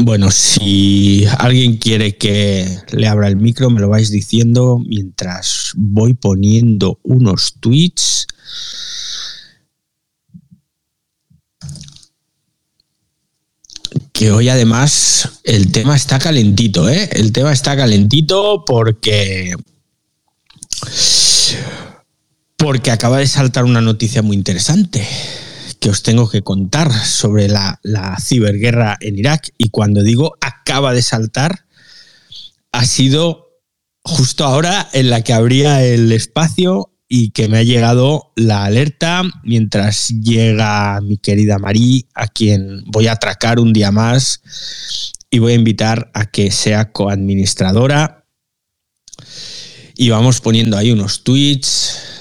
[0.00, 6.14] Bueno, si alguien quiere que le abra el micro, me lo vais diciendo mientras voy
[6.14, 8.26] poniendo unos tweets.
[14.12, 17.08] Que hoy además el tema está calentito, ¿eh?
[17.12, 19.54] El tema está calentito porque
[22.56, 25.06] porque acaba de saltar una noticia muy interesante
[25.80, 27.80] que os tengo que contar sobre la,
[28.20, 29.48] ciberguerra en Irak.
[29.56, 31.64] Y cuando digo acaba de saltar,
[32.70, 33.48] ha sido
[34.04, 39.22] justo ahora en la que abría el espacio y que me ha llegado la alerta
[39.42, 44.42] mientras llega mi querida Marí, a quien voy a atracar un día más
[45.30, 48.26] y voy a invitar a que sea coadministradora.
[49.96, 52.19] Y vamos poniendo ahí unos tweets,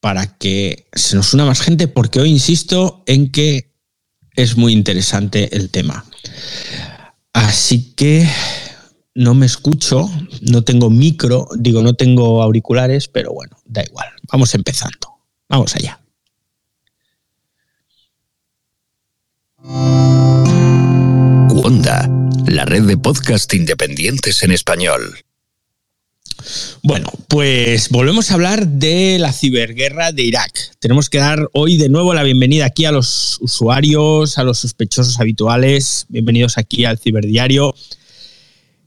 [0.00, 3.74] para que se nos una más gente, porque hoy insisto en que
[4.36, 6.04] es muy interesante el tema.
[7.32, 8.28] Así que
[9.14, 10.08] no me escucho,
[10.42, 14.08] no tengo micro, digo, no tengo auriculares, pero bueno, da igual.
[14.30, 15.08] Vamos empezando.
[15.48, 16.00] Vamos allá.
[21.50, 22.08] Wanda,
[22.46, 25.27] la red de podcast independientes en español.
[26.82, 30.52] Bueno, pues volvemos a hablar de la ciberguerra de Irak.
[30.78, 35.20] Tenemos que dar hoy de nuevo la bienvenida aquí a los usuarios, a los sospechosos
[35.20, 36.06] habituales.
[36.08, 37.74] Bienvenidos aquí al Ciberdiario,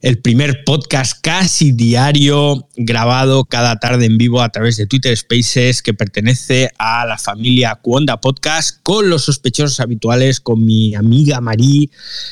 [0.01, 5.83] el primer podcast casi diario grabado cada tarde en vivo a través de Twitter Spaces
[5.83, 11.91] que pertenece a la familia Cuonda Podcast con los sospechosos habituales, con mi amiga Marí,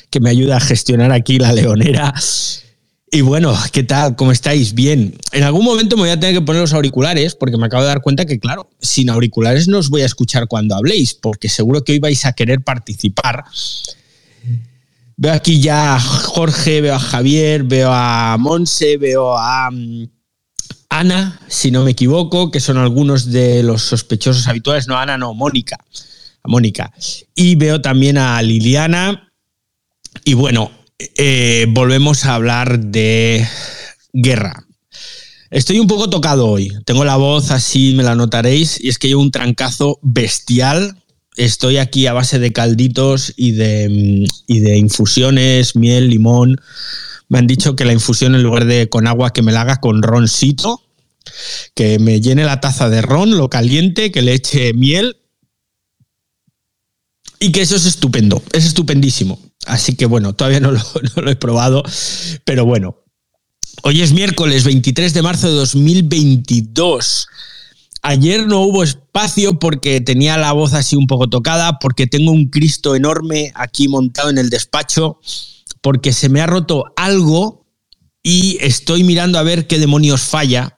[0.09, 2.14] que me ayuda a gestionar aquí la leonera.
[3.12, 4.16] Y bueno, ¿qué tal?
[4.16, 4.74] ¿Cómo estáis?
[4.74, 5.18] Bien.
[5.32, 7.90] En algún momento me voy a tener que poner los auriculares porque me acabo de
[7.90, 11.84] dar cuenta que, claro, sin auriculares no os voy a escuchar cuando habléis, porque seguro
[11.84, 13.46] que hoy vais a querer participar.
[15.18, 20.08] Veo aquí ya a Jorge, veo a Javier, veo a Monse, veo a mm,
[20.90, 24.88] Ana, si no me equivoco, que son algunos de los sospechosos habituales.
[24.88, 25.78] No, Ana, no, Mónica.
[26.44, 26.94] A Mónica.
[27.36, 29.31] Y veo también a Liliana.
[30.24, 33.48] Y bueno, eh, volvemos a hablar de
[34.14, 34.66] guerra.
[35.50, 36.72] Estoy un poco tocado hoy.
[36.86, 41.02] Tengo la voz así, me la notaréis, y es que llevo un trancazo bestial.
[41.38, 46.58] Estoy aquí a base de calditos y de, y de infusiones, miel, limón.
[47.30, 49.80] Me han dicho que la infusión en lugar de con agua que me la haga
[49.80, 50.84] con roncito,
[51.76, 55.18] que me llene la taza de ron, lo caliente, que le eche miel
[57.40, 59.40] y que eso es estupendo, es estupendísimo.
[59.66, 61.84] Así que bueno, todavía no lo, he probado,
[62.46, 62.97] pero bueno.
[63.84, 67.28] Hoy es miércoles 23 de marzo de 2022.
[68.02, 72.50] Ayer no hubo espacio porque tenía la voz así un poco tocada, porque tengo un
[72.50, 75.19] Cristo enorme aquí montado en el despacho,
[75.81, 77.66] porque se me ha roto algo
[78.22, 80.78] y estoy mirando a ver qué demonios falla.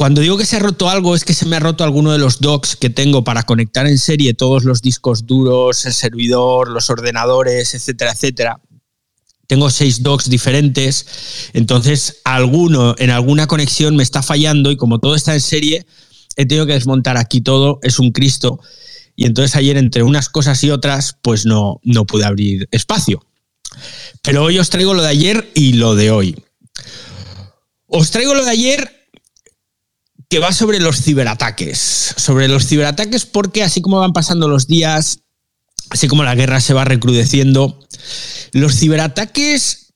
[0.00, 2.16] Cuando digo que se ha roto algo es que se me ha roto alguno de
[2.16, 6.88] los docks que tengo para conectar en serie todos los discos duros, el servidor, los
[6.88, 8.60] ordenadores, etcétera, etcétera.
[9.46, 15.14] Tengo seis docks diferentes, entonces alguno en alguna conexión me está fallando y como todo
[15.14, 15.84] está en serie,
[16.34, 18.58] he tenido que desmontar aquí todo, es un Cristo.
[19.16, 23.22] Y entonces ayer entre unas cosas y otras, pues no, no pude abrir espacio.
[24.22, 26.42] Pero hoy os traigo lo de ayer y lo de hoy.
[27.86, 28.99] Os traigo lo de ayer
[30.30, 32.14] que va sobre los ciberataques.
[32.16, 35.18] Sobre los ciberataques porque así como van pasando los días,
[35.90, 37.80] así como la guerra se va recrudeciendo,
[38.52, 39.92] los ciberataques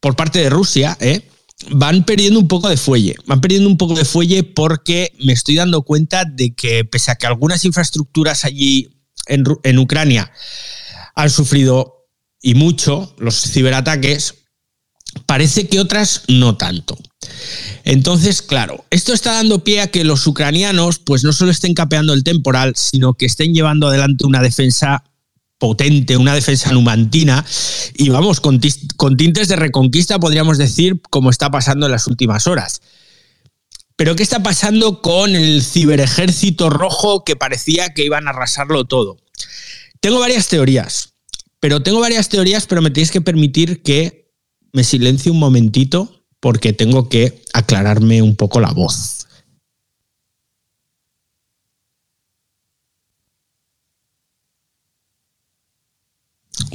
[0.00, 1.28] por parte de Rusia ¿eh?
[1.70, 3.14] van perdiendo un poco de fuelle.
[3.26, 7.16] Van perdiendo un poco de fuelle porque me estoy dando cuenta de que pese a
[7.16, 8.88] que algunas infraestructuras allí
[9.26, 10.32] en, en Ucrania
[11.14, 12.06] han sufrido
[12.40, 14.36] y mucho los ciberataques,
[15.26, 16.96] parece que otras no tanto.
[17.84, 22.12] Entonces, claro, esto está dando pie a que los ucranianos pues no solo estén capeando
[22.12, 25.04] el temporal, sino que estén llevando adelante una defensa
[25.60, 27.44] potente, una defensa numantina,
[27.94, 32.80] y vamos, con, tintes de reconquista, podríamos decir, como está pasando en las últimas horas.
[33.94, 39.18] Pero ¿qué está pasando con el ciberejército rojo que parecía que iban a arrasarlo todo?
[40.00, 41.12] Tengo varias teorías,
[41.60, 44.32] pero tengo varias teorías, pero me tenéis que permitir que
[44.72, 49.20] me silencie un momentito porque tengo que aclararme un poco la voz.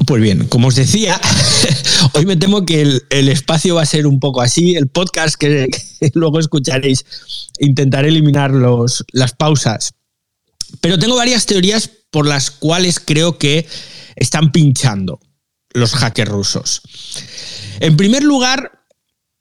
[0.05, 1.19] Pues bien, como os decía,
[2.13, 4.75] hoy me temo que el, espacio va a ser un poco así.
[4.75, 5.67] El podcast que,
[6.13, 7.05] luego escucharéis,
[7.59, 9.93] intentaré eliminar las pausas.
[10.81, 13.67] Pero tengo varias teorías por las cuales creo que
[14.15, 15.19] están pinchando
[15.73, 16.81] los hackers rusos.
[17.79, 18.74] En primer lugar,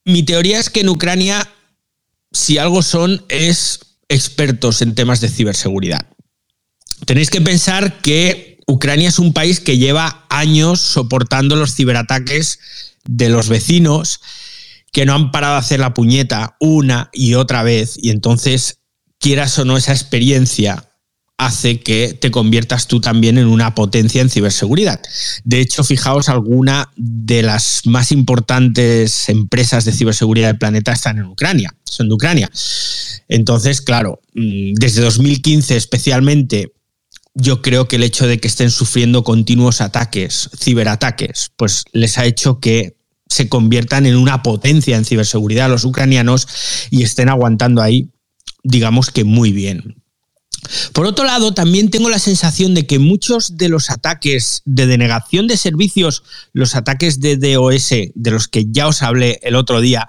[0.04, 1.48] mi teoría es que en Ucrania,
[2.32, 6.06] si algo son, es expertos en temas de ciberseguridad.
[7.06, 12.58] Tenéis que pensar que Ucrania es un país que lleva años soportando los ciberataques
[13.04, 14.20] de los vecinos
[14.92, 18.78] que no han parado de hacer la puñeta una y otra vez y entonces
[19.18, 20.88] quieras o no esa experiencia
[21.36, 25.00] hace que te conviertas tú también en una potencia en ciberseguridad.
[25.42, 31.24] De hecho, fijaos, alguna de las más importantes empresas de ciberseguridad del planeta están en
[31.24, 32.50] Ucrania, son de Ucrania.
[33.28, 36.72] Entonces, claro, mm, desde 2015 especialmente,
[37.34, 42.26] yo creo que el hecho de que estén sufriendo continuos ataques, ciberataques, pues les ha
[42.26, 42.96] hecho que
[43.28, 46.46] se conviertan en una potencia en ciberseguridad los ucranianos
[46.90, 48.10] y estén aguantando ahí,
[48.62, 50.03] digamos que muy bien.
[50.92, 55.46] Por otro lado, también tengo la sensación de que muchos de los ataques de denegación
[55.46, 56.22] de servicios,
[56.52, 60.08] los ataques de DOS, de los que ya os hablé el otro día,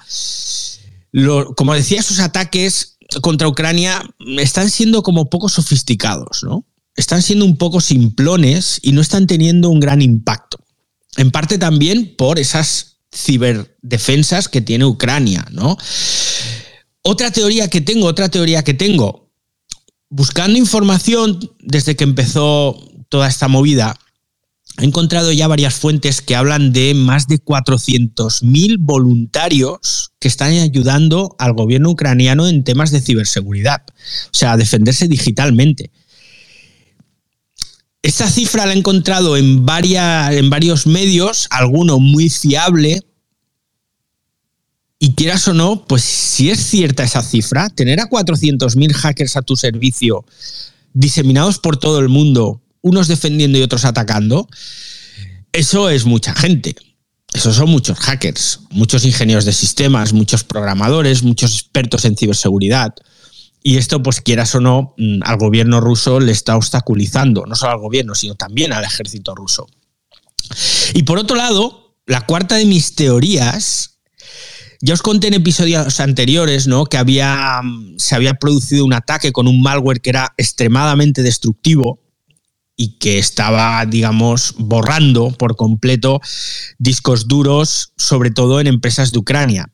[1.55, 4.03] como decía, esos ataques contra Ucrania
[4.37, 6.65] están siendo como poco sofisticados, ¿no?
[6.95, 10.59] Están siendo un poco simplones y no están teniendo un gran impacto.
[11.17, 15.77] En parte también por esas ciberdefensas que tiene Ucrania, ¿no?
[17.01, 19.24] Otra teoría que tengo, otra teoría que tengo,
[20.15, 23.99] buscando información desde que empezó toda esta movida,
[24.77, 31.35] he encontrado ya varias fuentes que hablan de más de 400.000 voluntarios que están ayudando
[31.37, 35.91] al gobierno ucraniano en temas de ciberseguridad, o sea, a defenderse digitalmente.
[38.01, 43.01] Esta cifra la he encontrado en, en varios medios, alguno muy fiable,
[44.99, 49.41] y quieras o no, pues si es cierta esa cifra, tener a 400.000 hackers a
[49.41, 50.25] tu servicio,
[50.93, 54.47] diseminados por todo el mundo, unos defendiendo y otros atacando,
[55.51, 56.75] eso es mucha gente.
[57.33, 62.93] Eso son muchos hackers, muchos ingenieros de sistemas, muchos programadores, muchos expertos en ciberseguridad.
[63.61, 67.73] Y esto, pues quieras o no, mm, al gobierno ruso le está obstaculizando, no solo
[67.73, 69.67] al gobierno, sino también al ejército ruso.
[70.93, 73.94] Y por otro lado, la cuarta de mis teorías
[74.81, 76.85] ya os conté en episodios anteriores, ¿no?
[76.85, 77.61] Que había,
[77.97, 82.01] se había producido un ataque con un malware que era extremadamente destructivo
[82.77, 86.21] y que estaba, digamos, borrando por completo
[86.77, 89.71] discos duros, sobre todo en empresas de Ucrania.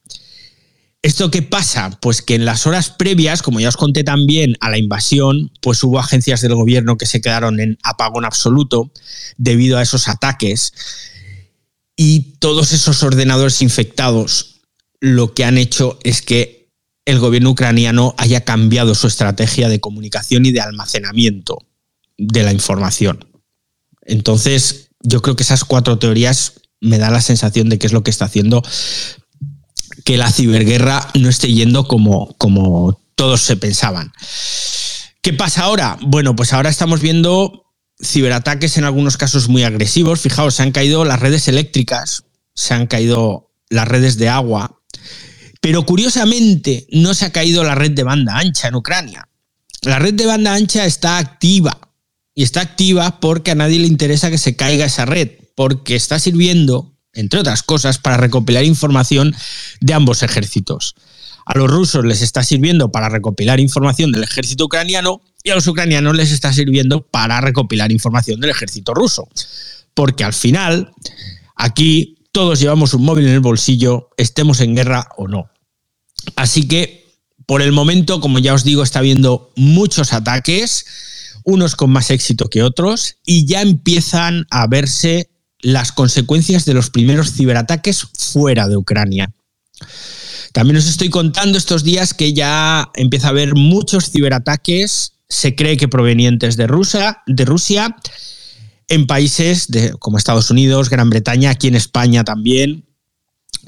[1.03, 1.97] ¿Esto qué pasa?
[1.99, 5.83] Pues que en las horas previas, como ya os conté también a la invasión, pues
[5.83, 8.91] hubo agencias del gobierno que se quedaron en apagón absoluto
[9.37, 10.73] debido a esos ataques.
[11.95, 14.50] Y todos esos ordenadores infectados
[15.01, 16.69] lo que han hecho es que
[17.05, 21.57] el gobierno ucraniano haya cambiado su estrategia de comunicación y de almacenamiento
[22.17, 23.25] de la información.
[24.03, 28.03] Entonces, yo creo que esas cuatro teorías me dan la sensación de que es lo
[28.03, 28.63] que está haciendo
[30.05, 34.13] que la ciberguerra no esté yendo como, como todos se pensaban.
[35.21, 35.97] ¿Qué pasa ahora?
[36.01, 37.65] Bueno, pues ahora estamos viendo
[38.03, 40.21] ciberataques en algunos casos muy agresivos.
[40.21, 42.23] Fijaos, se han caído las redes eléctricas,
[42.55, 44.80] se han caído las redes de agua,
[45.61, 49.29] pero curiosamente no se ha caído la red de banda ancha en Ucrania.
[49.83, 51.79] La red de banda ancha está activa.
[52.33, 56.17] Y está activa porque a nadie le interesa que se caiga esa red, porque está
[56.17, 59.35] sirviendo, entre otras cosas, para recopilar información
[59.81, 60.95] de ambos ejércitos.
[61.45, 65.67] A los rusos les está sirviendo para recopilar información del ejército ucraniano y a los
[65.67, 69.27] ucranianos les está sirviendo para recopilar información del ejército ruso.
[69.93, 70.93] Porque al final,
[71.55, 75.49] aquí todos llevamos un móvil en el bolsillo, estemos en guerra o no.
[76.35, 77.05] Así que,
[77.45, 80.85] por el momento, como ya os digo, está habiendo muchos ataques,
[81.43, 86.89] unos con más éxito que otros, y ya empiezan a verse las consecuencias de los
[86.89, 89.33] primeros ciberataques fuera de Ucrania.
[90.53, 95.77] También os estoy contando estos días que ya empieza a haber muchos ciberataques, se cree
[95.77, 97.95] que provenientes de Rusia, de Rusia
[98.91, 99.69] en países
[99.99, 102.85] como Estados Unidos, Gran Bretaña, aquí en España también.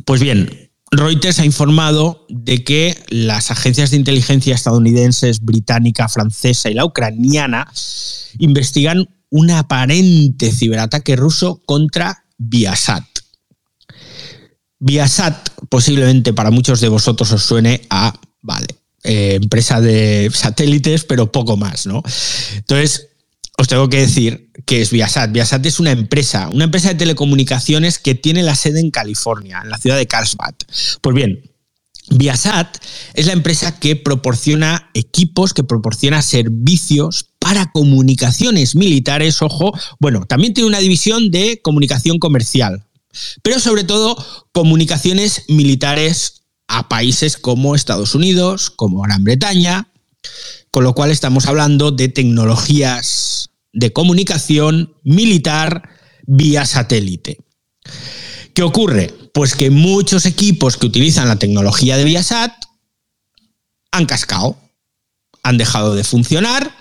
[0.03, 6.73] Pues bien, Reuters ha informado de que las agencias de inteligencia estadounidenses, británica, francesa y
[6.73, 7.71] la ucraniana
[8.37, 13.05] investigan un aparente ciberataque ruso contra Viasat.
[14.79, 18.67] Viasat posiblemente para muchos de vosotros os suene a, vale,
[19.05, 22.03] eh, empresa de satélites, pero poco más, ¿no?
[22.57, 23.12] Entonces,
[23.57, 25.31] os tengo que decir que es Viasat.
[25.31, 29.69] Viasat es una empresa, una empresa de telecomunicaciones que tiene la sede en California, en
[29.69, 30.55] la ciudad de Carlsbad.
[31.01, 31.51] Pues bien,
[32.09, 32.77] Viasat
[33.13, 40.53] es la empresa que proporciona equipos, que proporciona servicios para comunicaciones militares, ojo, bueno, también
[40.53, 42.85] tiene una división de comunicación comercial,
[43.41, 44.15] pero sobre todo
[44.51, 49.89] comunicaciones militares a países como Estados Unidos, como Gran Bretaña,
[50.73, 55.87] con lo cual estamos hablando de tecnologías de comunicación militar
[56.25, 57.37] vía satélite.
[58.55, 59.13] ¿Qué ocurre?
[59.35, 62.51] Pues que muchos equipos que utilizan la tecnología de Viasat
[63.91, 64.57] han cascado,
[65.43, 66.75] han dejado de funcionar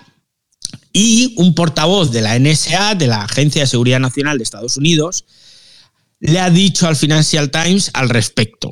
[0.91, 5.25] y un portavoz de la NSA, de la Agencia de Seguridad Nacional de Estados Unidos,
[6.19, 8.71] le ha dicho al Financial Times al respecto.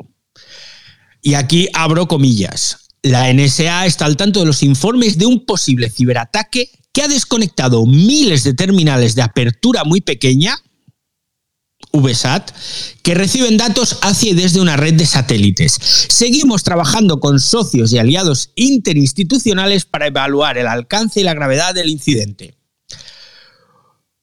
[1.22, 2.81] Y aquí abro comillas.
[3.04, 7.86] La NSA está al tanto de los informes de un posible ciberataque que ha desconectado
[7.86, 10.62] miles de terminales de apertura muy pequeña
[11.94, 12.52] VSAT,
[13.02, 15.74] que reciben datos hacia y desde una red de satélites.
[16.10, 21.90] Seguimos trabajando con socios y aliados interinstitucionales para evaluar el alcance y la gravedad del
[21.90, 22.56] incidente.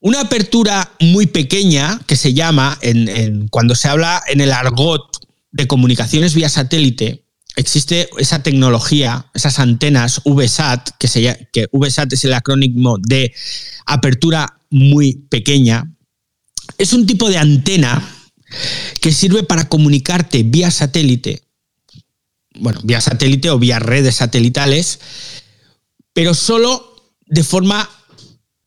[0.00, 2.78] Una apertura muy pequeña que se llama,
[3.50, 7.27] cuando se habla en el argot de comunicaciones vía satélite,
[7.59, 13.35] existe esa tecnología, esas antenas VSAT, que, se, que VSAT es el acrónimo de
[13.85, 15.93] apertura muy pequeña,
[16.79, 18.00] es un tipo de antena
[19.00, 21.43] que sirve para comunicarte vía satélite,
[22.61, 25.00] bueno, vía satélite o vía redes satelitales,
[26.12, 27.91] pero solo de forma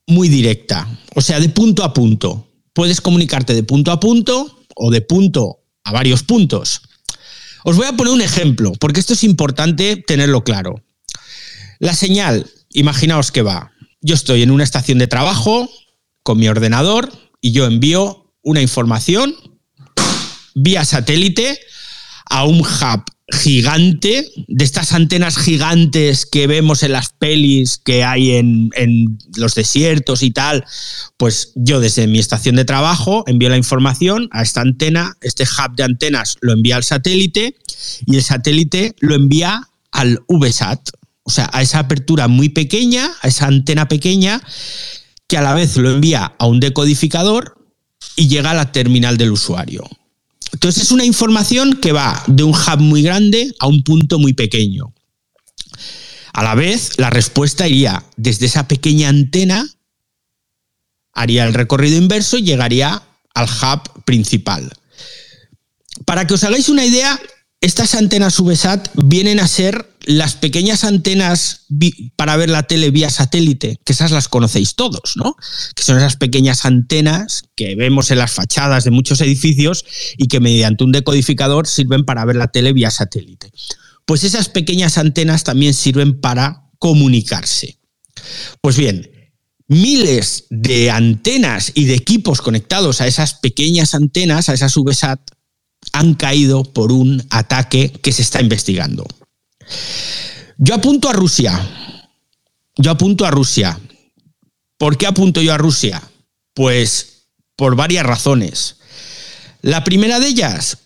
[0.07, 2.47] muy directa, o sea, de punto a punto.
[2.73, 6.81] Puedes comunicarte de punto a punto o de punto a varios puntos.
[7.63, 10.83] Os voy a poner un ejemplo, porque esto es importante tenerlo claro.
[11.79, 13.71] La señal, imaginaos que va.
[14.01, 15.69] Yo estoy en una estación de trabajo
[16.23, 19.35] con mi ordenador, y yo envío una información
[20.53, 21.59] vía satélite
[22.29, 28.31] a un hub gigante, de estas antenas gigantes que vemos en las pelis que hay
[28.31, 30.65] en, en, los desiertos y tal,
[31.17, 35.75] pues yo desde mi estación de trabajo envío la información a esta antena, este hub
[35.75, 37.55] de antenas lo envía al satélite
[38.05, 40.89] y el satélite lo envía al VSAT,
[41.23, 44.41] o sea, a esa apertura muy pequeña, a esa antena pequeña
[45.27, 47.57] que a la vez lo envía a un decodificador
[48.15, 49.87] y llega a la terminal del usuario.
[50.53, 54.33] Entonces es una información que va de un hub muy grande a un punto muy
[54.33, 54.93] pequeño.
[56.33, 59.67] A la vez, la respuesta iría desde esa pequeña antena,
[61.13, 63.03] haría el recorrido inverso y llegaría
[63.33, 64.71] al hub principal.
[66.05, 67.19] Para que os hagáis una idea,
[67.59, 71.67] estas antenas VSAT vienen a ser las pequeñas antenas
[72.15, 75.35] para ver la tele vía satélite, que esas las conocéis todos, ¿no?
[75.75, 79.85] Que son esas pequeñas antenas que vemos en las fachadas de muchos edificios
[80.17, 83.51] y que mediante un decodificador sirven para ver la tele vía satélite.
[84.05, 87.77] Pues esas pequeñas antenas también sirven para comunicarse.
[88.61, 89.09] Pues bien,
[89.67, 95.21] miles de antenas y de equipos conectados a esas pequeñas antenas, a esas VSAT,
[95.93, 99.05] han caído por un ataque que se está investigando.
[100.57, 101.59] Yo apunto a Rusia.
[102.77, 103.79] Yo apunto a Rusia.
[104.77, 106.01] ¿Por qué apunto yo a Rusia?
[106.53, 108.77] Pues por varias razones.
[109.61, 110.77] La primera de ellas,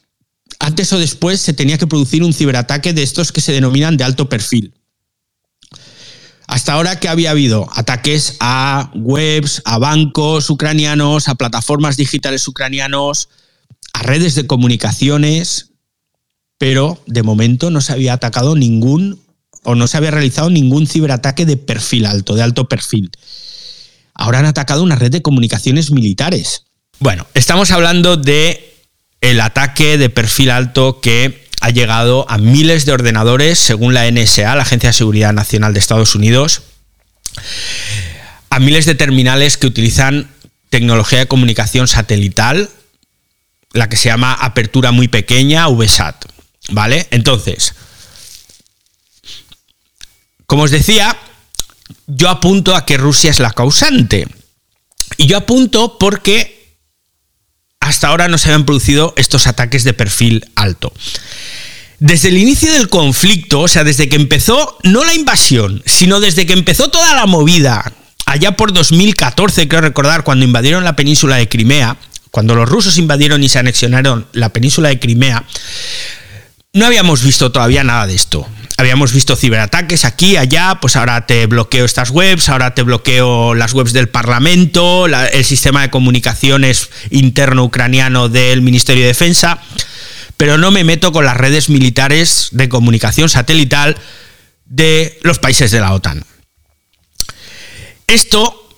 [0.59, 4.03] antes o después se tenía que producir un ciberataque de estos que se denominan de
[4.03, 4.73] alto perfil.
[6.47, 13.29] Hasta ahora que había habido ataques a webs, a bancos ucranianos, a plataformas digitales ucranianos,
[13.93, 15.71] a redes de comunicaciones,
[16.57, 19.21] pero de momento no se había atacado ningún
[19.63, 23.11] o no se había realizado ningún ciberataque de perfil alto, de alto perfil.
[24.13, 26.65] Ahora han atacado una red de comunicaciones militares.
[26.99, 28.73] Bueno, estamos hablando de
[29.21, 34.55] el ataque de perfil alto que ha llegado a miles de ordenadores, según la NSA,
[34.55, 36.61] la Agencia de Seguridad Nacional de Estados Unidos,
[38.49, 40.31] a miles de terminales que utilizan
[40.69, 42.69] tecnología de comunicación satelital
[43.73, 46.25] la que se llama apertura muy pequeña, VSAT.
[46.69, 47.07] ¿Vale?
[47.11, 47.73] Entonces,
[50.45, 51.15] como os decía,
[52.07, 54.27] yo apunto a que Rusia es la causante.
[55.17, 56.77] Y yo apunto porque
[57.79, 60.91] hasta ahora no se habían producido estos ataques de perfil alto.
[61.99, 66.45] Desde el inicio del conflicto, o sea, desde que empezó, no la invasión, sino desde
[66.45, 67.93] que empezó toda la movida,
[68.25, 71.97] allá por 2014, creo recordar, cuando invadieron la península de Crimea,
[72.31, 75.45] cuando los rusos invadieron y se anexionaron la península de Crimea,
[76.75, 78.45] no habíamos visto todavía nada de esto.
[78.75, 83.71] Habíamos visto ciberataques aquí, allá, pues ahora te bloqueo estas webs, ahora te bloqueo las
[83.73, 89.59] webs del Parlamento, el sistema de comunicaciones interno ucraniano del Ministerio de Defensa.
[90.35, 93.95] pero no me meto con las redes militares de comunicación satelital
[94.65, 96.25] de los países de la OTAN.
[98.07, 98.69] Esto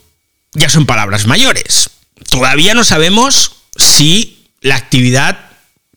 [0.54, 1.89] ya son palabras mayores.
[2.30, 5.47] Todavía no sabemos si la actividad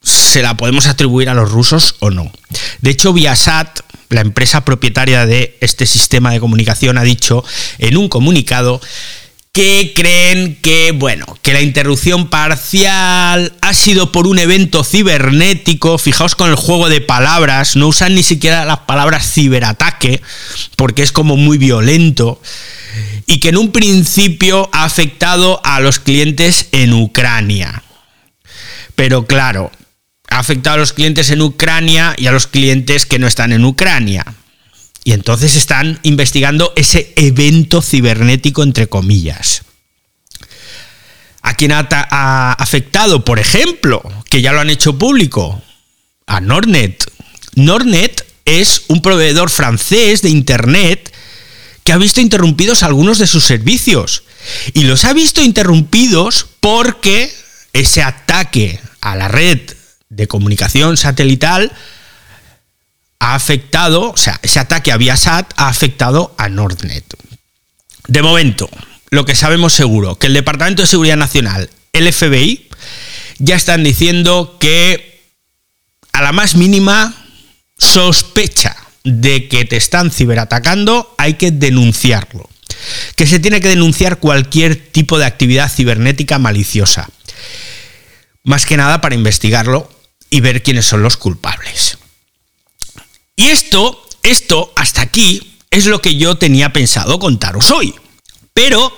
[0.02, 2.32] se la podemos atribuir a los rusos o no.
[2.80, 7.44] De hecho, Viasat, la empresa propietaria de este sistema de comunicación, ha dicho
[7.78, 8.80] en un comunicado
[9.52, 15.98] que creen que, bueno, que la interrupción parcial ha sido por un evento cibernético.
[15.98, 20.22] Fijaos con el juego de palabras, no usan ni siquiera las palabras ciberataque,
[20.76, 22.40] porque es como muy violento.
[23.26, 27.82] Y que en un principio ha afectado a los clientes en Ucrania.
[28.94, 29.72] Pero claro,
[30.30, 33.64] ha afectado a los clientes en Ucrania y a los clientes que no están en
[33.64, 34.24] Ucrania.
[35.02, 39.62] Y entonces están investigando ese evento cibernético, entre comillas.
[41.42, 43.24] ¿A quién ha, afectado?
[43.24, 45.60] Por ejemplo, que ya lo han hecho público,
[46.26, 47.10] a Nordnet.
[47.56, 51.12] Nordnet es un proveedor francés de Internet
[51.82, 54.22] que ha visto interrumpidos algunos de sus servicios.
[54.74, 57.32] Y los ha visto interrumpidos porque
[57.72, 59.60] ese ataque a la red
[60.20, 61.72] de comunicación satelital
[63.18, 67.04] ha afectado, o sea, ese ataque a Viasat ha afectado a Nordnet.
[68.06, 68.68] De momento,
[69.10, 72.68] lo que sabemos seguro, que el Departamento de Seguridad Nacional, el FBI,
[73.38, 75.22] ya están diciendo que
[76.12, 77.14] a la más mínima
[77.78, 82.48] sospecha de que te están ciberatacando, hay que denunciarlo.
[83.16, 87.08] Que se tiene que denunciar cualquier tipo de actividad cibernética maliciosa.
[88.44, 89.90] Más que nada para investigarlo
[90.30, 91.98] y ver quiénes son los culpables.
[93.36, 97.94] Y esto, esto hasta aquí es lo que yo tenía pensado contaros hoy.
[98.54, 98.96] Pero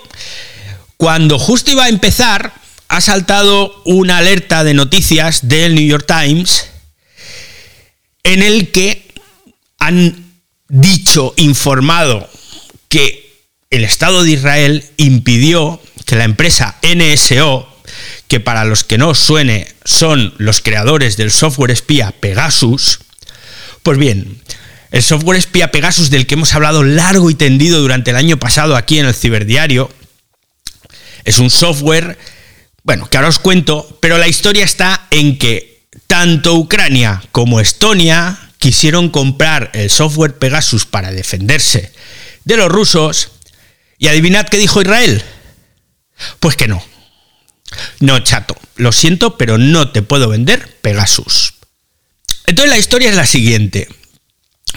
[0.97, 2.53] cuando justo iba a empezar,
[2.87, 6.67] ha saltado una alerta de noticias del New York Times
[8.23, 9.13] en el que
[9.79, 10.31] han
[10.67, 12.29] dicho, informado
[12.89, 17.67] que el Estado de Israel impidió que la empresa NSO,
[18.33, 23.01] que para los que no suene son los creadores del software espía Pegasus,
[23.83, 24.41] pues bien,
[24.89, 28.75] el software espía Pegasus del que hemos hablado largo y tendido durante el año pasado
[28.75, 29.91] aquí en el Ciberdiario,
[31.25, 32.17] es un software,
[32.81, 38.49] bueno, que ahora os cuento, pero la historia está en que tanto Ucrania como Estonia
[38.57, 41.93] quisieron comprar el software Pegasus para defenderse
[42.45, 43.29] de los rusos
[43.99, 45.21] y adivinad qué dijo Israel.
[46.39, 46.83] Pues que no,
[47.99, 51.53] no, chato, lo siento, pero no te puedo vender Pegasus.
[52.45, 53.87] Entonces la historia es la siguiente.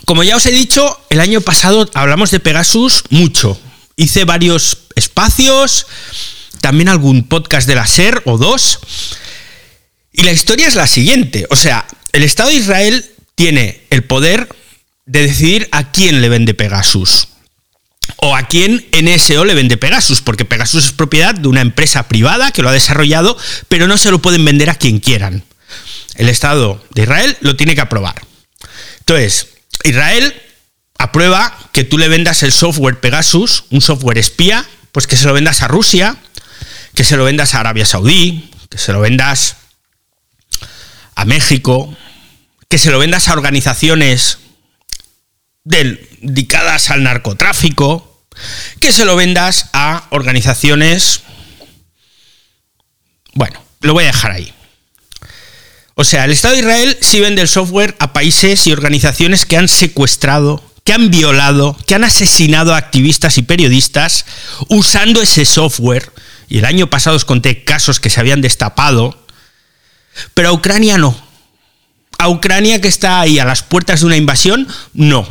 [0.05, 3.59] Como ya os he dicho, el año pasado hablamos de Pegasus mucho.
[3.97, 5.87] Hice varios espacios,
[6.61, 8.79] también algún podcast de la SER o dos.
[10.13, 11.47] Y la historia es la siguiente.
[11.51, 14.49] O sea, el Estado de Israel tiene el poder
[15.07, 17.29] de decidir a quién le vende Pegasus
[18.17, 22.53] o a quién NSO le vende Pegasus, porque Pegasus es propiedad de una empresa privada
[22.53, 23.37] que lo ha desarrollado,
[23.69, 25.45] pero no se lo pueden vender a quien quieran.
[26.15, 28.23] El Estado de Israel lo tiene que aprobar.
[29.01, 29.49] Entonces,
[29.85, 30.35] Israel
[30.99, 35.35] aprueba que tú le vendas el software Pegasus, un software espía, pues que se lo
[35.35, 36.17] vendas a Rusia,
[36.95, 39.57] que se lo vendas a Arabia Saudí, que se lo vendas
[41.15, 41.95] a México,
[42.69, 44.39] que se lo vendas a organizaciones
[46.27, 48.27] dedicadas al narcotráfico,
[48.81, 51.23] que se lo vendas a organizaciones...
[53.35, 54.53] Bueno, lo voy a dejar ahí.
[55.95, 59.57] O sea, el Estado de Israel sí vende el software a países y organizaciones que
[59.57, 64.25] han secuestrado, que han violado, que han asesinado a activistas y periodistas
[64.69, 66.13] usando ese software.
[66.49, 69.27] Y el año pasado os conté casos que se habían destapado.
[70.35, 71.19] Pero a Ucrania no.
[72.19, 75.27] A Ucrania que está ahí a las puertas de una invasión, no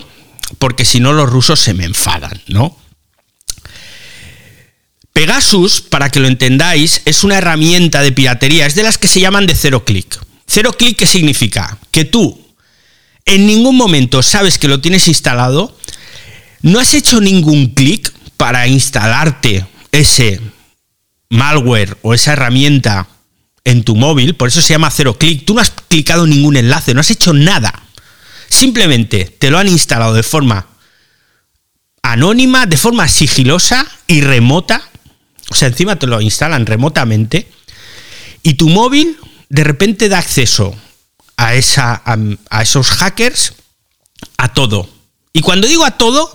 [0.58, 2.78] porque si no los rusos se me enfadan, ¿no?
[5.14, 9.22] Pegasus, para que lo entendáis, es una herramienta de piratería, es de las que se
[9.22, 10.20] llaman de cero clic.
[10.46, 11.78] Cero clic, ¿qué significa?
[11.92, 12.46] Que tú
[13.26, 15.76] en ningún momento sabes que lo tienes instalado,
[16.62, 20.42] no has hecho ningún clic para instalarte ese
[21.30, 23.08] malware o esa herramienta
[23.64, 26.94] en tu móvil, por eso se llama cero clic, tú no has clicado ningún enlace,
[26.94, 27.85] no has hecho nada.
[28.56, 30.68] Simplemente te lo han instalado de forma
[32.02, 34.90] anónima, de forma sigilosa y remota.
[35.50, 37.52] O sea, encima te lo instalan remotamente.
[38.44, 39.18] Y tu móvil
[39.50, 40.74] de repente da acceso
[41.36, 42.02] a, esa,
[42.50, 43.56] a, esos hackers
[44.38, 44.90] a todo.
[45.34, 46.32] Y cuando digo a todo,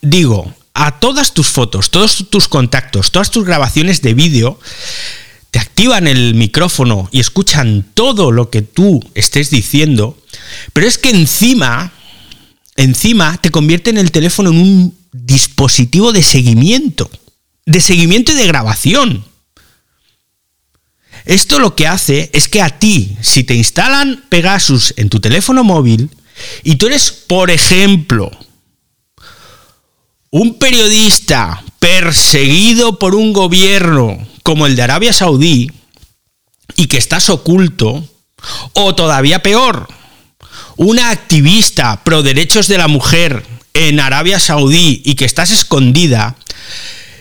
[0.00, 4.58] digo a todas tus fotos, todos tus contactos, todas tus grabaciones de vídeo,
[5.58, 10.18] activan el micrófono y escuchan todo lo que tú estés diciendo,
[10.72, 11.92] pero es que encima,
[12.76, 17.10] encima te convierten el teléfono en un dispositivo de seguimiento,
[17.66, 19.24] de seguimiento y de grabación.
[21.24, 25.64] Esto lo que hace es que a ti, si te instalan Pegasus en tu teléfono
[25.64, 26.10] móvil
[26.64, 28.30] y tú eres, por ejemplo,
[30.30, 35.72] un periodista perseguido por un gobierno como el de Arabia Saudí
[36.76, 38.06] y que estás oculto,
[38.74, 39.88] o todavía peor,
[40.76, 46.36] una activista pro derechos de la mujer en Arabia Saudí y que estás escondida,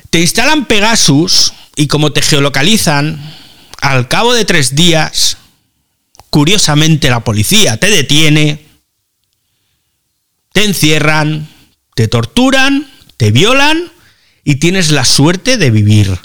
[0.09, 3.19] te instalan Pegasus y como te geolocalizan,
[3.81, 5.37] al cabo de tres días,
[6.29, 8.65] curiosamente la policía te detiene,
[10.51, 11.47] te encierran,
[11.95, 13.91] te torturan, te violan
[14.43, 16.19] y tienes la suerte de vivir.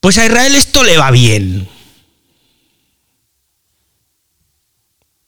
[0.00, 1.68] Pues a Israel esto le va bien.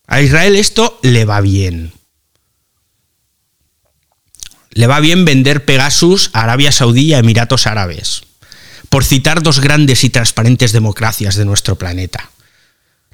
[0.06, 1.92] A Israel esto le va bien
[4.74, 8.22] le va bien vender Pegasus a Arabia Saudí y a Emiratos Árabes,
[8.88, 12.30] por citar dos grandes y transparentes democracias de nuestro planeta.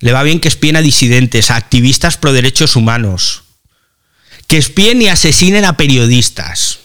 [0.01, 3.43] Le va bien que espíen a disidentes, a activistas pro derechos humanos,
[4.47, 6.79] que espíen y asesinen a periodistas.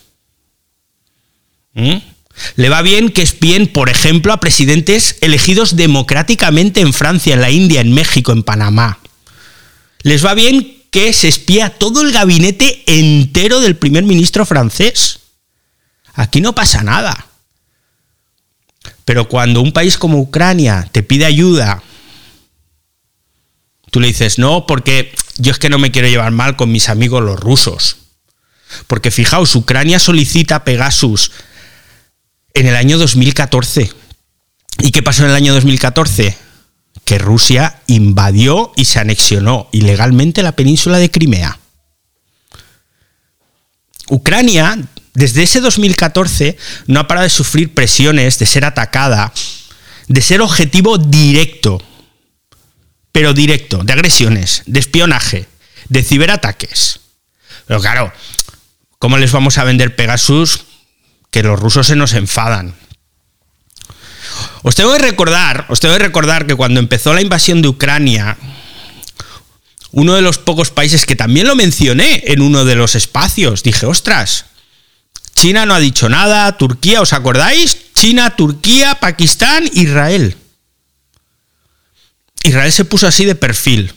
[1.73, 1.97] ¿Mm?
[2.55, 7.51] Le va bien que espíen, por ejemplo, a presidentes elegidos democráticamente en Francia, en la
[7.51, 8.99] India, en México, en Panamá.
[10.01, 15.19] Les va bien que se espía todo el gabinete entero del primer ministro francés.
[16.13, 17.27] Aquí no pasa nada.
[19.05, 21.81] Pero cuando un país como Ucrania te pide ayuda,
[23.91, 26.89] tú le dices, no, porque yo es que no me quiero llevar mal con mis
[26.89, 27.97] amigos los rusos.
[28.87, 31.31] Porque fijaos, Ucrania solicita Pegasus
[32.53, 33.91] en el año 2014.
[34.79, 36.37] ¿Y qué pasó en el año 2014?
[37.05, 41.59] que Rusia invadió y se anexionó ilegalmente la península de Crimea.
[44.09, 44.77] Ucrania,
[45.13, 49.33] desde ese 2014, no ha parado de sufrir presiones, de ser atacada,
[50.07, 51.81] de ser objetivo directo,
[53.11, 55.47] pero directo, de agresiones, de espionaje,
[55.89, 56.99] de ciberataques.
[57.67, 58.13] Pero claro,
[58.99, 60.65] ¿cómo les vamos a vender Pegasus?
[61.33, 62.75] Que los rusos se nos enfadan.
[64.61, 68.37] Os tengo que recordar, os tengo que recordar que cuando empezó la invasión de Ucrania,
[69.91, 73.87] uno de los pocos países que también lo mencioné en uno de los espacios, dije,
[73.87, 74.45] ostras,
[75.35, 77.93] China no ha dicho nada, Turquía, ¿os acordáis?
[77.95, 80.37] China, Turquía, Pakistán, Israel.
[82.43, 83.91] Israel se puso así de perfil.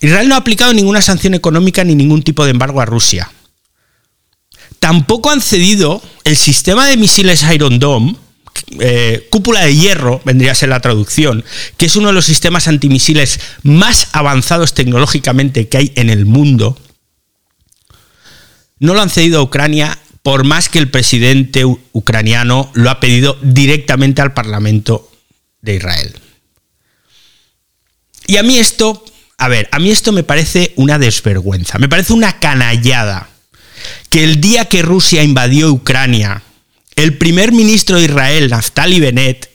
[0.00, 3.30] Israel no ha aplicado ninguna sanción económica ni ningún tipo de embargo a Rusia.
[4.82, 8.16] Tampoco han cedido el sistema de misiles Iron Dome
[8.80, 11.44] eh, cúpula de hierro, vendría a ser la traducción,
[11.76, 16.76] que es uno de los sistemas antimisiles más avanzados tecnológicamente que hay en el mundo,
[18.80, 23.38] no lo han cedido a Ucrania por más que el presidente ucraniano lo ha pedido
[23.40, 25.08] directamente al Parlamento
[25.60, 26.12] de Israel.
[28.26, 29.04] Y a mí esto,
[29.38, 33.28] a ver, a mí esto me parece una desvergüenza, me parece una canallada
[34.12, 36.42] que el día que Rusia invadió Ucrania,
[36.96, 39.50] el primer ministro de Israel, Naftali Bennett,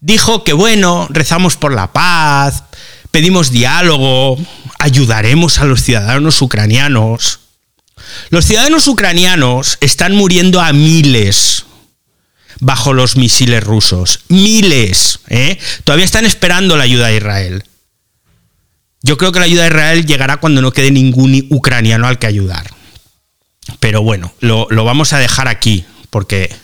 [0.00, 2.64] dijo que bueno, rezamos por la paz,
[3.10, 4.38] pedimos diálogo,
[4.78, 7.40] ayudaremos a los ciudadanos ucranianos.
[8.30, 11.66] Los ciudadanos ucranianos están muriendo a miles
[12.60, 14.20] bajo los misiles rusos.
[14.28, 15.18] Miles.
[15.28, 15.58] ¿eh?
[15.84, 17.64] Todavía están esperando la ayuda de Israel.
[19.02, 22.26] Yo creo que la ayuda de Israel llegará cuando no quede ningún ucraniano al que
[22.26, 22.73] ayudar.
[23.80, 26.54] Pero bueno, lo, vamos a dejar aquí porque,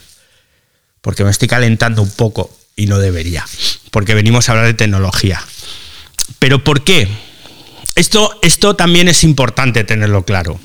[1.01, 3.45] porque me estoy calentando un poco y no debería,
[3.91, 5.43] porque venimos a hablar de tecnología.
[6.39, 7.07] Pero ¿por qué?
[7.95, 10.59] Esto, esto también es importante tenerlo claro.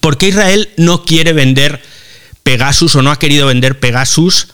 [0.00, 1.82] ¿Por qué Israel no quiere vender
[2.42, 4.48] Pegasus o no ha querido vender Pegasus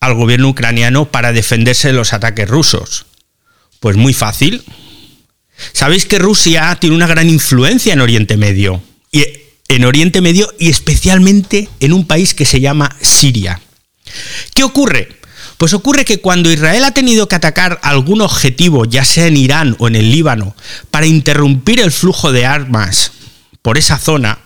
[0.00, 3.06] al gobierno ucraniano para defenderse de los ataques rusos?
[3.80, 4.64] Pues muy fácil.
[5.72, 8.82] Sabéis que Rusia tiene una gran influencia en Oriente Medio.
[9.10, 9.24] Y
[9.68, 13.60] en Oriente Medio y especialmente en un país que se llama Siria.
[14.54, 15.16] ¿Qué ocurre?
[15.58, 19.76] Pues ocurre que cuando Israel ha tenido que atacar algún objetivo, ya sea en Irán
[19.78, 20.54] o en el Líbano,
[20.90, 23.12] para interrumpir el flujo de armas
[23.62, 24.38] por esa zona,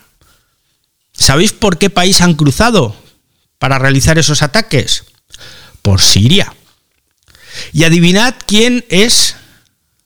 [1.13, 2.95] ¿sabéis por qué país han cruzado
[3.59, 5.03] para realizar esos ataques?
[5.81, 6.55] Por Siria.
[7.73, 9.35] Y adivinad quién es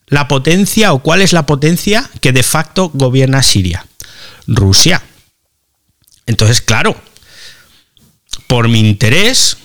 [0.07, 3.85] la potencia o cuál es la potencia que de facto gobierna Siria.
[4.47, 5.03] Rusia.
[6.25, 6.99] Entonces, claro,
[8.47, 9.57] por mi interés,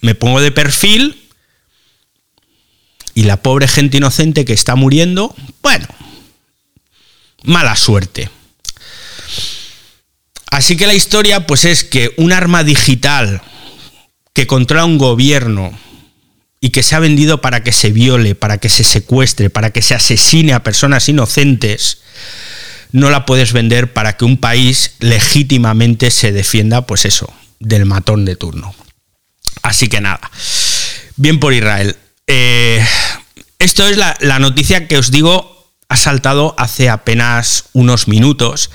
[0.00, 1.28] me pongo de perfil
[3.14, 5.86] y la pobre gente inocente que está muriendo, bueno,
[7.44, 8.30] mala suerte.
[10.50, 13.42] Así que la historia pues es que un arma digital
[14.32, 15.78] que controla un gobierno
[16.60, 19.82] y que se ha vendido para que se viole, para que se secuestre, para que
[19.82, 21.98] se asesine a personas inocentes,
[22.92, 28.24] no la puedes vender para que un país legítimamente se defienda, pues eso, del matón
[28.24, 28.74] de turno.
[29.62, 30.30] Así que nada,
[31.16, 31.96] bien por Israel.
[32.26, 32.84] Eh,
[33.58, 38.70] esto es la, noticia que os digo ha saltado hace apenas unos minutos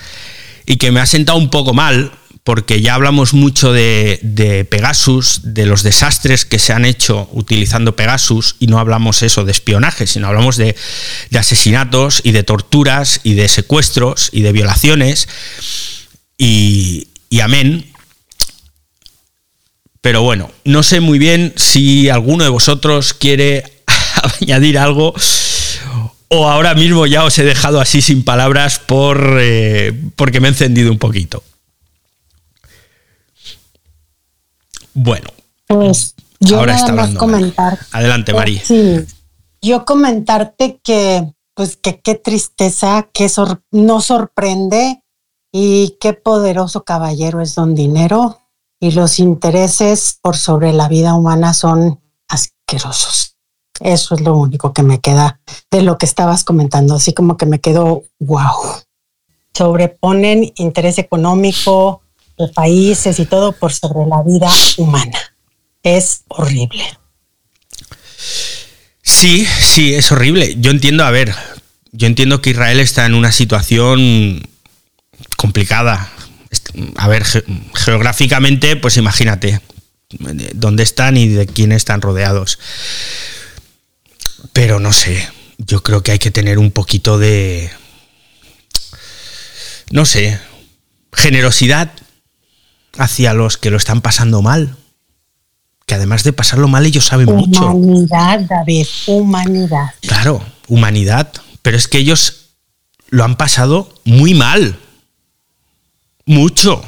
[0.65, 2.11] y que me ha sentado un poco mal
[2.43, 8.55] porque ya hablamos mucho de, Pegasus, de los desastres que se han hecho utilizando Pegasus,
[8.59, 10.75] y no hablamos eso de espionaje, sino hablamos de,
[11.37, 15.27] asesinatos y de torturas y de secuestros y de violaciones.
[16.37, 17.91] Y, y amén,
[20.01, 23.63] pero bueno, no sé muy bien si alguno de vosotros quiere
[24.41, 25.13] añadir algo
[26.33, 30.51] o ahora mismo ya os he dejado así sin palabras por, eh, porque me he
[30.51, 31.43] encendido un poquito.
[34.93, 35.29] Bueno.
[35.67, 37.79] Pues yo ahora nada más comentar.
[37.91, 38.61] Adelante, María.
[38.63, 39.05] Sí,
[39.61, 43.29] yo comentarte que, pues que qué tristeza, que
[43.71, 45.03] no sorprende
[45.51, 48.39] y qué poderoso caballero es don Dinero
[48.79, 53.37] y los intereses por sobre la vida humana son asquerosos.
[53.79, 57.45] Eso es lo único que me queda de lo que estabas comentando, así como que
[57.45, 58.81] me quedo wow.
[59.53, 62.01] Sobreponen interés económico
[62.37, 65.19] de países y todo por sobre la vida humana.
[65.83, 66.83] Es horrible.
[69.01, 70.55] Sí, sí, es horrible.
[70.59, 71.33] Yo entiendo, a ver,
[71.91, 74.47] yo entiendo que Israel está en una situación
[75.37, 76.11] complicada
[76.95, 77.25] a ver,
[77.73, 79.61] geográficamente, pues imagínate
[80.53, 82.59] dónde están y de quién están rodeados.
[84.53, 87.69] Pero no sé, yo creo que hay que tener un poquito de,
[89.91, 90.39] no sé,
[91.13, 91.91] generosidad
[92.97, 94.75] hacia los que lo están pasando mal.
[95.85, 97.71] Que además de pasarlo mal, ellos saben mucho.
[97.71, 99.89] Humanidad, David, humanidad.
[100.01, 101.31] Claro, humanidad.
[101.61, 102.51] Pero es que ellos
[103.09, 104.79] lo han pasado muy mal
[106.25, 106.83] mucho.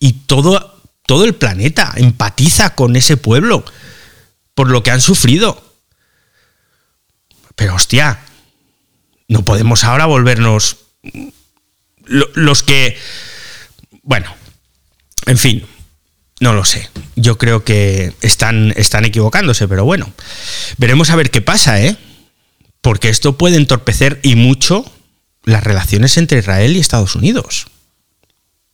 [0.00, 3.64] Y todo, todo el planeta empatiza con ese pueblo
[4.54, 5.62] por lo que han sufrido.
[7.54, 8.20] Pero hostia,
[9.28, 10.78] no podemos ahora volvernos
[12.06, 12.96] los que...
[14.02, 14.32] Bueno,
[15.28, 15.64] en fin,
[16.40, 16.88] no lo sé.
[17.16, 20.10] Yo creo que están, están equivocándose, pero bueno,
[20.78, 21.96] veremos a ver qué pasa, ¿eh?
[22.80, 24.90] Porque esto puede entorpecer y mucho
[25.44, 27.66] las relaciones entre Israel y Estados Unidos.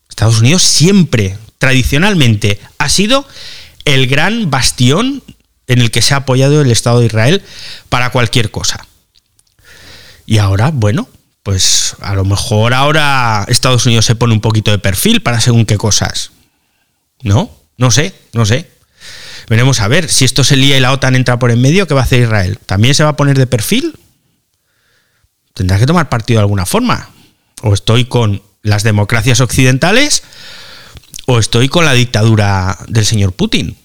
[0.09, 3.27] Estados Unidos siempre, tradicionalmente, ha sido
[3.85, 5.23] el gran bastión
[5.67, 7.43] en el que se ha apoyado el Estado de Israel
[7.88, 8.87] para cualquier cosa.
[10.27, 11.09] Y ahora, bueno,
[11.43, 15.67] pues a lo mejor ahora Estados Unidos se pone un poquito de perfil para según
[15.67, 16.31] qué cosas.
[17.25, 17.51] ¿No?
[17.77, 18.71] No sé, no sé.
[19.49, 21.95] Veremos a ver si esto se lía y la OTAN entra por en medio, ¿qué
[21.95, 22.59] va a hacer Israel?
[22.65, 23.99] ¿También se va a poner de perfil?
[25.55, 27.11] Tendrá que tomar partido de alguna forma.
[27.63, 30.23] O estoy con las democracias occidentales
[31.27, 33.77] o estoy con la dictadura del señor Putin.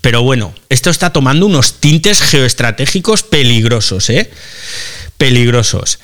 [0.00, 4.30] Pero bueno, esto está tomando unos tintes geoestratégicos peligrosos, ¿eh?
[5.16, 5.98] Peligrosos.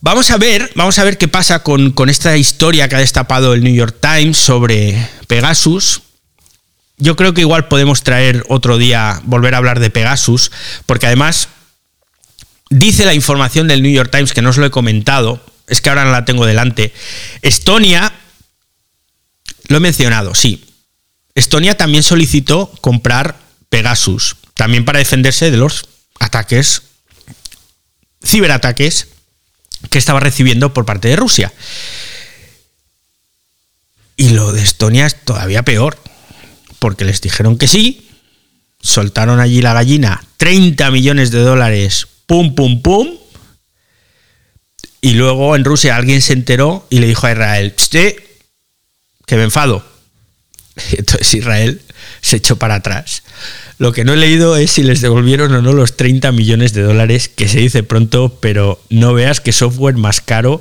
[0.00, 3.52] Vamos a ver, vamos a ver qué pasa con, con esta historia que ha destapado
[3.52, 6.02] el New York Times sobre Pegasus.
[6.98, 10.52] Yo creo que igual podemos traer otro día, volver a hablar de Pegasus,
[10.86, 11.48] porque además
[12.70, 15.88] dice la información del New York Times, que no os lo he comentado, es que
[15.88, 16.92] ahora no la tengo delante.
[17.42, 18.12] Estonia,
[19.66, 20.64] lo he mencionado, sí.
[21.34, 23.36] Estonia también solicitó comprar
[23.68, 25.88] Pegasus, también para defenderse de los
[26.20, 26.82] ataques,
[28.24, 29.08] ciberataques
[29.90, 31.52] que estaba recibiendo por parte de Rusia.
[34.16, 35.96] Y lo de Estonia es todavía peor,
[36.78, 38.08] porque les dijeron que sí,
[38.80, 43.08] soltaron allí la gallina, 30 millones de dólares, pum, pum, pum,
[45.00, 49.84] y luego en Rusia alguien se enteró y le dijo a Israel, que me enfado.
[50.90, 51.82] Y entonces Israel
[52.20, 53.22] se echó para atrás.
[53.78, 56.82] Lo que no he leído es si les devolvieron o no los 30 millones de
[56.82, 60.60] dólares, que se dice pronto, pero no veas qué software más caro.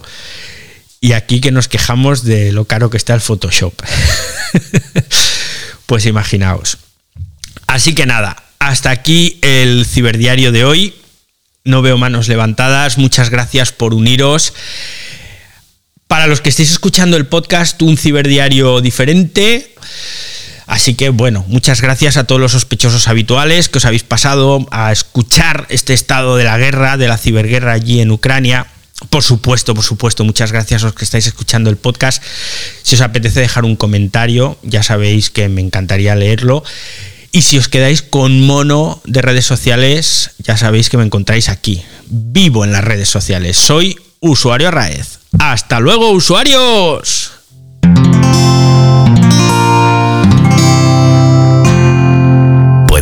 [1.02, 3.74] Y aquí que nos quejamos de lo caro que está el Photoshop.
[5.88, 6.78] pues imaginaos.
[7.66, 10.94] Así que nada, hasta aquí el ciberdiario de hoy
[11.64, 12.98] no veo manos levantadas.
[12.98, 14.54] Muchas gracias por uniros.
[16.08, 19.76] Para los que estéis escuchando el podcast, un ciberdiario diferente.
[20.68, 24.92] Así que bueno, muchas gracias a todos los sospechosos habituales que os habéis pasado a
[24.92, 28.68] escuchar este estado de la guerra, de la ciberguerra allí en Ucrania.
[29.10, 32.22] Por supuesto, por supuesto, muchas gracias a los que estáis escuchando el podcast.
[32.84, 36.64] Si os apetece dejar un comentario, ya sabéis que me encantaría leerlo.
[37.32, 41.84] Y si os quedáis con mono de redes sociales, ya sabéis que me encontráis aquí,
[42.08, 43.58] vivo en las redes sociales.
[43.58, 45.20] Soy usuario Raez.
[45.40, 47.37] Hasta luego, usuarios.